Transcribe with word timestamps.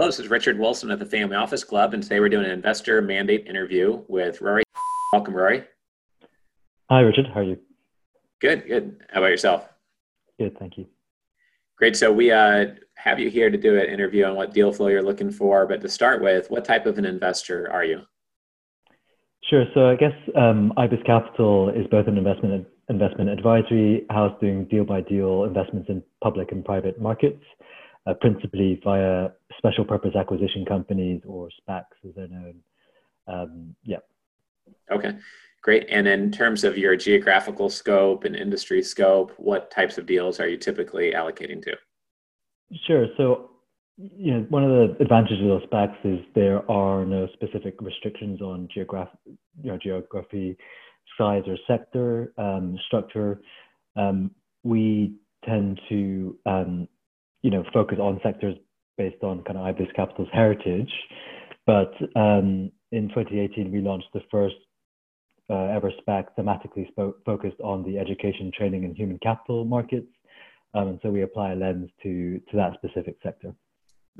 Hello, 0.00 0.08
this 0.08 0.18
is 0.18 0.30
Richard 0.30 0.58
Wilson 0.58 0.90
at 0.90 0.98
the 0.98 1.04
Family 1.04 1.36
Office 1.36 1.62
Club, 1.62 1.92
and 1.92 2.02
today 2.02 2.20
we're 2.20 2.30
doing 2.30 2.46
an 2.46 2.52
investor 2.52 3.02
mandate 3.02 3.46
interview 3.46 4.02
with 4.08 4.40
Rory. 4.40 4.62
Welcome, 5.12 5.34
Rory. 5.34 5.64
Hi, 6.88 7.00
Richard. 7.00 7.26
How 7.26 7.40
are 7.40 7.42
you? 7.42 7.58
Good, 8.40 8.66
good. 8.66 9.04
How 9.10 9.20
about 9.20 9.26
yourself? 9.26 9.68
Good, 10.38 10.58
thank 10.58 10.78
you. 10.78 10.86
Great. 11.76 11.98
So 11.98 12.10
we 12.10 12.32
uh, 12.32 12.68
have 12.96 13.18
you 13.18 13.28
here 13.28 13.50
to 13.50 13.58
do 13.58 13.78
an 13.78 13.90
interview 13.90 14.24
on 14.24 14.36
what 14.36 14.54
deal 14.54 14.72
flow 14.72 14.86
you're 14.86 15.02
looking 15.02 15.30
for. 15.30 15.66
But 15.66 15.82
to 15.82 15.88
start 15.90 16.22
with, 16.22 16.50
what 16.50 16.64
type 16.64 16.86
of 16.86 16.96
an 16.96 17.04
investor 17.04 17.70
are 17.70 17.84
you? 17.84 18.00
Sure. 19.50 19.66
So 19.74 19.90
I 19.90 19.96
guess 19.96 20.14
um, 20.34 20.72
IBIS 20.78 21.04
Capital 21.04 21.68
is 21.68 21.86
both 21.90 22.06
an 22.06 22.16
investment 22.16 22.66
investment 22.88 23.28
advisory 23.28 24.06
house 24.08 24.32
doing 24.40 24.64
deal 24.64 24.84
by 24.84 25.02
deal 25.02 25.44
investments 25.44 25.90
in 25.90 26.02
public 26.22 26.52
and 26.52 26.64
private 26.64 26.98
markets 26.98 27.44
uh, 28.10 28.14
principally 28.14 28.80
via 28.82 29.28
special 29.58 29.84
purpose 29.84 30.14
acquisition 30.16 30.64
companies 30.64 31.20
or 31.26 31.48
SPACs 31.60 31.84
as 32.06 32.14
they're 32.16 32.28
known. 32.28 32.54
Um, 33.26 33.74
yeah. 33.84 33.98
Okay, 34.90 35.16
great. 35.62 35.86
And 35.88 36.08
in 36.08 36.32
terms 36.32 36.64
of 36.64 36.76
your 36.76 36.96
geographical 36.96 37.68
scope 37.68 38.24
and 38.24 38.34
industry 38.34 38.82
scope, 38.82 39.32
what 39.36 39.70
types 39.70 39.98
of 39.98 40.06
deals 40.06 40.40
are 40.40 40.48
you 40.48 40.56
typically 40.56 41.12
allocating 41.12 41.62
to? 41.62 41.76
Sure. 42.86 43.06
So, 43.16 43.50
you 43.96 44.32
know, 44.32 44.46
one 44.48 44.64
of 44.64 44.70
the 44.70 44.96
advantages 45.02 45.38
of 45.42 45.68
SPACs 45.68 45.96
is 46.04 46.20
there 46.34 46.68
are 46.70 47.04
no 47.04 47.28
specific 47.34 47.80
restrictions 47.80 48.40
on 48.40 48.68
geograph- 48.74 49.16
you 49.26 49.70
know, 49.70 49.76
geography, 49.76 50.56
size, 51.18 51.42
or 51.46 51.56
sector 51.66 52.32
um, 52.38 52.78
structure. 52.86 53.40
Um, 53.96 54.30
we 54.62 55.14
tend 55.44 55.80
to 55.88 56.38
um, 56.46 56.88
you 57.42 57.50
know, 57.50 57.64
focus 57.72 57.98
on 58.00 58.20
sectors 58.22 58.56
based 58.98 59.22
on 59.22 59.42
kind 59.44 59.58
of 59.58 59.64
IBIS 59.64 59.88
Capital's 59.94 60.28
heritage. 60.32 60.92
But 61.66 61.92
um, 62.16 62.70
in 62.92 63.08
2018, 63.08 63.70
we 63.70 63.80
launched 63.80 64.08
the 64.12 64.22
first 64.30 64.56
uh, 65.48 65.64
ever 65.64 65.92
SPAC 66.06 66.26
thematically 66.38 66.86
focused 67.24 67.60
on 67.62 67.82
the 67.84 67.98
education, 67.98 68.52
training, 68.56 68.84
and 68.84 68.96
human 68.96 69.18
capital 69.18 69.64
markets. 69.64 70.06
Um, 70.74 70.88
and 70.88 71.00
so 71.02 71.10
we 71.10 71.22
apply 71.22 71.52
a 71.52 71.56
lens 71.56 71.90
to, 72.02 72.40
to 72.50 72.56
that 72.56 72.74
specific 72.74 73.16
sector. 73.22 73.52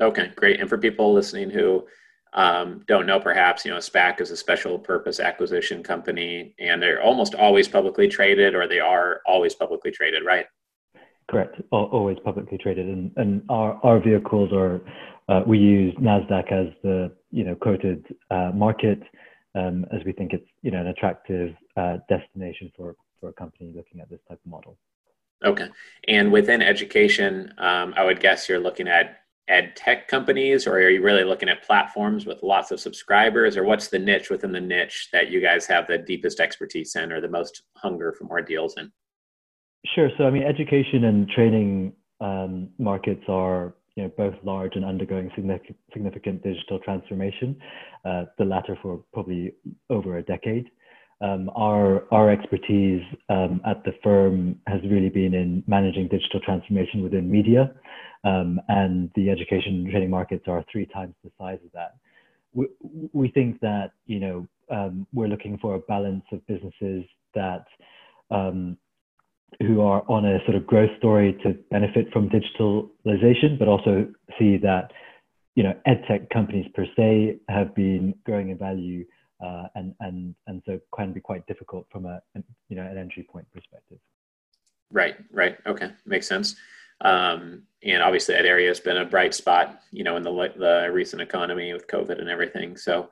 Okay, 0.00 0.32
great. 0.34 0.60
And 0.60 0.68
for 0.68 0.78
people 0.78 1.12
listening 1.12 1.50
who 1.50 1.86
um, 2.32 2.84
don't 2.86 3.06
know, 3.06 3.20
perhaps, 3.20 3.64
you 3.64 3.70
know, 3.70 3.78
SPAC 3.78 4.20
is 4.20 4.30
a 4.30 4.36
special 4.36 4.78
purpose 4.78 5.20
acquisition 5.20 5.82
company, 5.82 6.54
and 6.58 6.82
they're 6.82 7.02
almost 7.02 7.34
always 7.34 7.68
publicly 7.68 8.08
traded, 8.08 8.54
or 8.54 8.66
they 8.66 8.80
are 8.80 9.20
always 9.26 9.54
publicly 9.54 9.90
traded, 9.90 10.24
right? 10.24 10.46
Correct. 11.30 11.60
Always 11.70 12.18
publicly 12.24 12.58
traded, 12.58 12.88
and 12.88 13.12
and 13.16 13.42
our 13.48 14.00
vehicles 14.00 14.52
are 14.52 14.80
uh, 15.28 15.42
we 15.46 15.58
use 15.58 15.94
Nasdaq 15.94 16.50
as 16.50 16.74
the 16.82 17.12
you 17.30 17.44
know 17.44 17.54
quoted 17.54 18.04
uh, 18.32 18.50
market, 18.52 19.00
um, 19.54 19.86
as 19.92 20.00
we 20.04 20.10
think 20.10 20.32
it's 20.32 20.48
you 20.62 20.72
know 20.72 20.80
an 20.80 20.88
attractive 20.88 21.54
uh, 21.76 21.98
destination 22.08 22.72
for 22.76 22.96
for 23.20 23.28
a 23.28 23.32
company 23.32 23.72
looking 23.72 24.00
at 24.00 24.10
this 24.10 24.18
type 24.28 24.40
of 24.44 24.50
model. 24.50 24.76
Okay, 25.44 25.68
and 26.08 26.32
within 26.32 26.62
education, 26.62 27.54
um, 27.58 27.94
I 27.96 28.02
would 28.02 28.18
guess 28.18 28.48
you're 28.48 28.58
looking 28.58 28.88
at 28.88 29.18
ed 29.46 29.76
tech 29.76 30.08
companies, 30.08 30.66
or 30.66 30.72
are 30.72 30.90
you 30.90 31.00
really 31.00 31.22
looking 31.22 31.48
at 31.48 31.62
platforms 31.62 32.26
with 32.26 32.42
lots 32.42 32.72
of 32.72 32.80
subscribers, 32.80 33.56
or 33.56 33.62
what's 33.62 33.86
the 33.86 34.00
niche 34.00 34.30
within 34.30 34.50
the 34.50 34.60
niche 34.60 35.10
that 35.12 35.30
you 35.30 35.40
guys 35.40 35.64
have 35.66 35.86
the 35.86 35.98
deepest 35.98 36.40
expertise 36.40 36.96
in, 36.96 37.12
or 37.12 37.20
the 37.20 37.28
most 37.28 37.62
hunger 37.76 38.12
for 38.18 38.24
more 38.24 38.42
deals 38.42 38.76
in? 38.78 38.90
Sure. 39.94 40.10
So, 40.18 40.24
I 40.24 40.30
mean, 40.30 40.42
education 40.42 41.04
and 41.04 41.28
training 41.28 41.92
um, 42.20 42.68
markets 42.78 43.22
are 43.28 43.74
you 43.96 44.04
know, 44.04 44.12
both 44.16 44.34
large 44.44 44.76
and 44.76 44.84
undergoing 44.84 45.30
significant, 45.92 46.42
digital 46.42 46.78
transformation, 46.78 47.56
uh, 48.04 48.24
the 48.38 48.44
latter 48.44 48.78
for 48.82 49.02
probably 49.12 49.52
over 49.88 50.18
a 50.18 50.22
decade. 50.22 50.70
Um, 51.22 51.50
our, 51.54 52.04
our 52.12 52.30
expertise 52.30 53.02
um, 53.28 53.60
at 53.66 53.84
the 53.84 53.92
firm 54.02 54.58
has 54.66 54.80
really 54.90 55.10
been 55.10 55.34
in 55.34 55.62
managing 55.66 56.08
digital 56.08 56.40
transformation 56.40 57.02
within 57.02 57.30
media, 57.30 57.74
um, 58.24 58.58
and 58.68 59.10
the 59.16 59.28
education 59.28 59.74
and 59.74 59.90
training 59.90 60.08
markets 60.10 60.44
are 60.46 60.64
three 60.72 60.86
times 60.86 61.14
the 61.22 61.30
size 61.38 61.58
of 61.64 61.72
that. 61.72 61.96
We, 62.54 62.66
we 63.12 63.28
think 63.28 63.60
that 63.60 63.92
you 64.06 64.18
know 64.18 64.48
um, 64.70 65.06
we're 65.12 65.28
looking 65.28 65.58
for 65.58 65.74
a 65.74 65.78
balance 65.80 66.24
of 66.32 66.46
businesses 66.46 67.04
that 67.34 67.66
um, 68.30 68.78
who 69.60 69.80
are 69.80 70.02
on 70.08 70.24
a 70.24 70.38
sort 70.44 70.56
of 70.56 70.66
growth 70.66 70.90
story 70.98 71.38
to 71.42 71.54
benefit 71.70 72.12
from 72.12 72.28
digitalization, 72.28 73.58
but 73.58 73.68
also 73.68 74.08
see 74.38 74.56
that 74.58 74.92
you 75.54 75.62
know 75.62 75.74
edtech 75.86 76.30
companies 76.30 76.66
per 76.74 76.86
se 76.96 77.38
have 77.48 77.74
been 77.74 78.14
growing 78.24 78.50
in 78.50 78.58
value, 78.58 79.04
uh, 79.44 79.64
and 79.74 79.94
and 80.00 80.34
and 80.46 80.62
so 80.66 80.78
can 80.96 81.12
be 81.12 81.20
quite 81.20 81.46
difficult 81.46 81.86
from 81.90 82.06
a 82.06 82.20
you 82.68 82.76
know 82.76 82.82
an 82.82 82.96
entry 82.96 83.26
point 83.30 83.46
perspective. 83.52 83.98
Right, 84.92 85.16
right, 85.32 85.56
okay, 85.66 85.92
makes 86.06 86.26
sense. 86.26 86.56
Um, 87.02 87.62
and 87.82 88.02
obviously, 88.02 88.34
that 88.34 88.44
area 88.44 88.68
has 88.68 88.80
been 88.80 88.98
a 88.98 89.04
bright 89.04 89.34
spot, 89.34 89.80
you 89.90 90.04
know, 90.04 90.16
in 90.16 90.22
the 90.22 90.52
the 90.56 90.90
recent 90.92 91.22
economy 91.22 91.72
with 91.72 91.86
COVID 91.86 92.18
and 92.20 92.28
everything. 92.28 92.76
So 92.76 93.10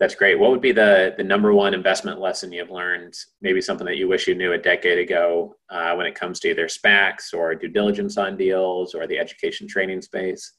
that's 0.00 0.14
great. 0.14 0.38
What 0.38 0.50
would 0.50 0.60
be 0.60 0.72
the 0.72 1.14
the 1.16 1.24
number 1.24 1.52
one 1.52 1.74
investment 1.74 2.20
lesson 2.20 2.52
you've 2.52 2.70
learned? 2.70 3.14
Maybe 3.42 3.60
something 3.60 3.86
that 3.86 3.96
you 3.96 4.08
wish 4.08 4.28
you 4.28 4.34
knew 4.34 4.52
a 4.52 4.58
decade 4.58 4.98
ago 4.98 5.56
uh, 5.70 5.94
when 5.94 6.06
it 6.06 6.14
comes 6.14 6.38
to 6.40 6.50
either 6.50 6.66
SPACs 6.66 7.34
or 7.34 7.54
due 7.54 7.68
diligence 7.68 8.16
on 8.16 8.36
deals 8.36 8.94
or 8.94 9.06
the 9.06 9.18
education 9.18 9.66
training 9.66 10.02
space. 10.02 10.52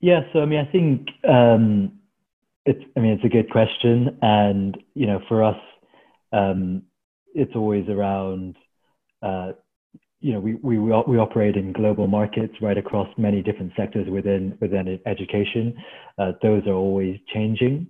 Yeah, 0.00 0.20
so 0.32 0.40
I 0.40 0.46
mean, 0.46 0.58
I 0.58 0.70
think 0.70 1.08
um, 1.26 1.98
it's. 2.66 2.82
I 2.96 3.00
mean, 3.00 3.12
it's 3.12 3.24
a 3.24 3.28
good 3.28 3.50
question, 3.50 4.18
and 4.20 4.76
you 4.94 5.06
know, 5.06 5.20
for 5.28 5.42
us, 5.42 5.60
um, 6.32 6.82
it's 7.34 7.54
always 7.54 7.88
around 7.88 8.56
uh, 9.22 9.52
you 10.22 10.32
know, 10.32 10.38
we, 10.38 10.54
we, 10.54 10.78
we 10.78 11.18
operate 11.18 11.56
in 11.56 11.72
global 11.72 12.06
markets 12.06 12.54
right 12.62 12.78
across 12.78 13.08
many 13.18 13.42
different 13.42 13.72
sectors 13.76 14.08
within, 14.08 14.56
within 14.60 15.00
education. 15.04 15.74
Uh, 16.16 16.32
those 16.40 16.62
are 16.66 16.74
always 16.74 17.18
changing. 17.34 17.88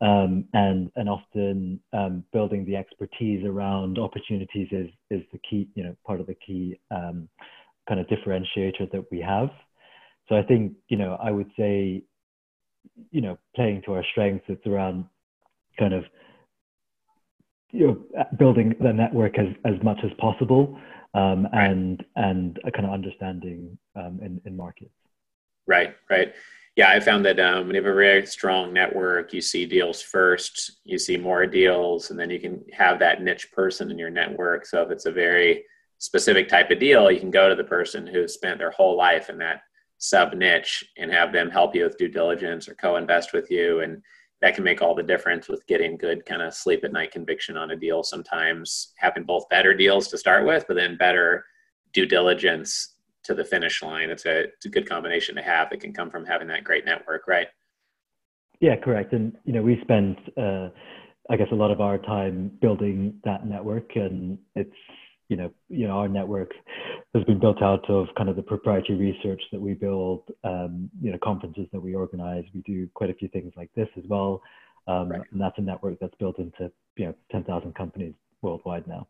Um, 0.00 0.46
and, 0.54 0.90
and 0.96 1.08
often 1.08 1.80
um, 1.92 2.24
building 2.32 2.64
the 2.64 2.76
expertise 2.76 3.44
around 3.44 3.98
opportunities 3.98 4.68
is, 4.72 4.88
is 5.10 5.22
the 5.32 5.38
key, 5.48 5.68
you 5.74 5.84
know, 5.84 5.94
part 6.06 6.20
of 6.20 6.26
the 6.26 6.34
key 6.34 6.80
um, 6.90 7.28
kind 7.86 8.00
of 8.00 8.06
differentiator 8.06 8.90
that 8.90 9.04
we 9.12 9.20
have. 9.20 9.50
So 10.28 10.36
I 10.36 10.42
think, 10.42 10.72
you 10.88 10.96
know, 10.96 11.18
I 11.22 11.30
would 11.30 11.50
say, 11.56 12.02
you 13.10 13.20
know, 13.20 13.38
playing 13.54 13.82
to 13.84 13.92
our 13.92 14.04
strengths, 14.10 14.46
it's 14.48 14.66
around 14.66 15.04
kind 15.78 15.92
of, 15.92 16.04
you 17.72 17.86
know, 17.86 18.24
building 18.38 18.74
the 18.80 18.92
network 18.92 19.38
as, 19.38 19.46
as 19.64 19.74
much 19.82 19.98
as 20.02 20.10
possible 20.18 20.78
um, 21.14 21.48
and 21.52 22.04
and 22.16 22.58
a 22.64 22.70
kind 22.70 22.86
of 22.86 22.92
understanding 22.92 23.78
um, 23.96 24.20
in, 24.22 24.40
in 24.44 24.56
markets. 24.56 24.94
Right, 25.66 25.94
right. 26.10 26.34
Yeah, 26.76 26.90
I 26.90 26.98
found 26.98 27.24
that 27.24 27.38
um, 27.38 27.66
when 27.66 27.76
you 27.76 27.82
have 27.82 27.90
a 27.90 27.94
very 27.94 28.26
strong 28.26 28.72
network, 28.72 29.32
you 29.32 29.40
see 29.40 29.64
deals 29.64 30.02
first, 30.02 30.80
you 30.84 30.98
see 30.98 31.16
more 31.16 31.46
deals, 31.46 32.10
and 32.10 32.18
then 32.18 32.30
you 32.30 32.40
can 32.40 32.64
have 32.72 32.98
that 32.98 33.22
niche 33.22 33.52
person 33.52 33.90
in 33.90 33.98
your 33.98 34.10
network. 34.10 34.66
So 34.66 34.82
if 34.82 34.90
it's 34.90 35.06
a 35.06 35.12
very 35.12 35.64
specific 35.98 36.48
type 36.48 36.70
of 36.72 36.80
deal, 36.80 37.10
you 37.10 37.20
can 37.20 37.30
go 37.30 37.48
to 37.48 37.54
the 37.54 37.64
person 37.64 38.06
who's 38.06 38.34
spent 38.34 38.58
their 38.58 38.72
whole 38.72 38.96
life 38.96 39.30
in 39.30 39.38
that 39.38 39.62
sub 39.98 40.34
niche 40.34 40.84
and 40.98 41.10
have 41.12 41.32
them 41.32 41.48
help 41.48 41.74
you 41.74 41.84
with 41.84 41.96
due 41.96 42.08
diligence 42.08 42.68
or 42.68 42.74
co-invest 42.74 43.32
with 43.32 43.50
you 43.50 43.80
and 43.80 44.02
that 44.44 44.54
can 44.54 44.62
make 44.62 44.82
all 44.82 44.94
the 44.94 45.02
difference 45.02 45.48
with 45.48 45.66
getting 45.66 45.96
good 45.96 46.26
kind 46.26 46.42
of 46.42 46.52
sleep 46.52 46.84
at 46.84 46.92
night 46.92 47.10
conviction 47.10 47.56
on 47.56 47.70
a 47.70 47.76
deal 47.76 48.02
sometimes 48.02 48.92
having 48.98 49.24
both 49.24 49.48
better 49.48 49.72
deals 49.72 50.06
to 50.06 50.18
start 50.18 50.46
with 50.46 50.66
but 50.68 50.74
then 50.74 50.98
better 50.98 51.46
due 51.94 52.04
diligence 52.04 52.96
to 53.22 53.32
the 53.32 53.42
finish 53.42 53.82
line. 53.82 54.10
It's 54.10 54.26
a, 54.26 54.40
it's 54.40 54.66
a 54.66 54.68
good 54.68 54.86
combination 54.86 55.34
to 55.36 55.42
have 55.42 55.72
it 55.72 55.80
can 55.80 55.94
come 55.94 56.10
from 56.10 56.26
having 56.26 56.46
that 56.48 56.62
great 56.62 56.84
network 56.84 57.26
right? 57.26 57.46
Yeah 58.60 58.76
correct. 58.76 59.14
And 59.14 59.34
you 59.46 59.54
know 59.54 59.62
we 59.62 59.80
spend 59.80 60.18
uh, 60.36 60.68
i 61.30 61.36
guess 61.38 61.48
a 61.50 61.54
lot 61.54 61.70
of 61.70 61.80
our 61.80 61.96
time 61.96 62.50
building 62.60 63.18
that 63.24 63.46
network 63.46 63.96
and 63.96 64.36
it's 64.56 64.76
you 65.28 65.36
know, 65.36 65.50
you 65.68 65.86
know, 65.86 65.94
our 65.94 66.08
network 66.08 66.52
has 67.14 67.24
been 67.24 67.40
built 67.40 67.62
out 67.62 67.88
of 67.88 68.08
kind 68.16 68.28
of 68.28 68.36
the 68.36 68.42
proprietary 68.42 68.98
research 68.98 69.42
that 69.52 69.60
we 69.60 69.74
build, 69.74 70.22
um, 70.44 70.90
you 71.00 71.10
know, 71.10 71.18
conferences 71.22 71.66
that 71.72 71.80
we 71.80 71.94
organize. 71.94 72.44
We 72.54 72.60
do 72.62 72.88
quite 72.94 73.10
a 73.10 73.14
few 73.14 73.28
things 73.28 73.52
like 73.56 73.70
this 73.74 73.88
as 73.96 74.04
well, 74.08 74.42
um, 74.86 75.08
right. 75.08 75.22
and 75.32 75.40
that's 75.40 75.58
a 75.58 75.62
network 75.62 75.98
that's 76.00 76.14
built 76.16 76.38
into 76.38 76.70
you 76.96 77.06
know 77.06 77.14
10,000 77.32 77.74
companies 77.74 78.14
worldwide 78.42 78.86
now. 78.86 79.06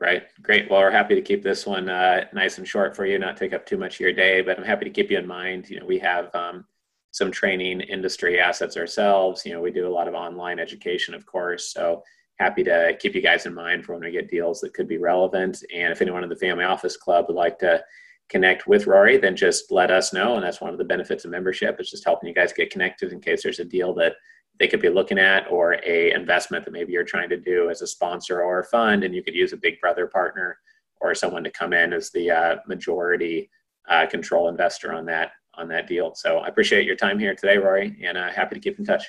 Right, 0.00 0.24
great. 0.42 0.68
Well, 0.68 0.80
we're 0.80 0.90
happy 0.90 1.14
to 1.14 1.22
keep 1.22 1.42
this 1.42 1.66
one 1.66 1.88
uh, 1.88 2.24
nice 2.32 2.58
and 2.58 2.66
short 2.66 2.96
for 2.96 3.06
you, 3.06 3.18
not 3.18 3.36
take 3.36 3.52
up 3.52 3.64
too 3.64 3.76
much 3.76 3.94
of 3.94 4.00
your 4.00 4.12
day. 4.12 4.42
But 4.42 4.58
I'm 4.58 4.64
happy 4.64 4.84
to 4.84 4.90
keep 4.90 5.10
you 5.10 5.18
in 5.18 5.26
mind. 5.26 5.70
You 5.70 5.78
know, 5.78 5.86
we 5.86 6.00
have 6.00 6.34
um, 6.34 6.64
some 7.12 7.30
training 7.30 7.80
industry 7.80 8.40
assets 8.40 8.76
ourselves. 8.76 9.46
You 9.46 9.52
know, 9.52 9.60
we 9.60 9.70
do 9.70 9.86
a 9.86 9.88
lot 9.88 10.08
of 10.08 10.14
online 10.14 10.58
education, 10.58 11.14
of 11.14 11.24
course. 11.26 11.72
So 11.72 12.02
happy 12.38 12.64
to 12.64 12.96
keep 12.98 13.14
you 13.14 13.20
guys 13.20 13.46
in 13.46 13.54
mind 13.54 13.84
for 13.84 13.92
when 13.92 14.02
we 14.02 14.10
get 14.10 14.30
deals 14.30 14.60
that 14.60 14.74
could 14.74 14.88
be 14.88 14.98
relevant. 14.98 15.62
And 15.74 15.92
if 15.92 16.02
anyone 16.02 16.24
in 16.24 16.28
the 16.28 16.36
Family 16.36 16.64
Office 16.64 16.96
Club 16.96 17.26
would 17.28 17.36
like 17.36 17.58
to 17.60 17.82
connect 18.28 18.66
with 18.66 18.86
Rory, 18.86 19.16
then 19.18 19.36
just 19.36 19.70
let 19.70 19.90
us 19.90 20.12
know. 20.12 20.34
And 20.34 20.42
that's 20.42 20.60
one 20.60 20.72
of 20.72 20.78
the 20.78 20.84
benefits 20.84 21.24
of 21.24 21.30
membership. 21.30 21.76
It's 21.78 21.90
just 21.90 22.04
helping 22.04 22.28
you 22.28 22.34
guys 22.34 22.52
get 22.52 22.70
connected 22.70 23.12
in 23.12 23.20
case 23.20 23.42
there's 23.42 23.60
a 23.60 23.64
deal 23.64 23.94
that 23.94 24.14
they 24.58 24.68
could 24.68 24.80
be 24.80 24.88
looking 24.88 25.18
at 25.18 25.50
or 25.50 25.76
a 25.84 26.12
investment 26.12 26.64
that 26.64 26.70
maybe 26.70 26.92
you're 26.92 27.04
trying 27.04 27.28
to 27.28 27.36
do 27.36 27.70
as 27.70 27.82
a 27.82 27.86
sponsor 27.86 28.42
or 28.42 28.60
a 28.60 28.64
fund 28.64 29.04
and 29.04 29.14
you 29.14 29.22
could 29.22 29.34
use 29.34 29.52
a 29.52 29.56
big 29.56 29.80
brother 29.80 30.06
partner 30.06 30.58
or 31.00 31.14
someone 31.14 31.44
to 31.44 31.50
come 31.50 31.72
in 31.72 31.92
as 31.92 32.10
the 32.10 32.30
uh, 32.30 32.56
majority 32.66 33.50
uh, 33.88 34.06
control 34.06 34.48
investor 34.48 34.92
on 34.92 35.04
that 35.04 35.32
on 35.54 35.68
that 35.68 35.86
deal 35.86 36.14
so 36.14 36.38
i 36.38 36.48
appreciate 36.48 36.86
your 36.86 36.96
time 36.96 37.18
here 37.18 37.34
today 37.34 37.58
rory 37.58 37.96
and 38.02 38.16
uh, 38.16 38.30
happy 38.30 38.54
to 38.54 38.60
keep 38.60 38.78
in 38.78 38.84
touch 38.84 39.04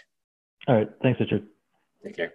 all 0.67 0.75
right 0.75 0.89
thanks 1.01 1.19
richard 1.19 1.47
take 2.03 2.15
care 2.15 2.33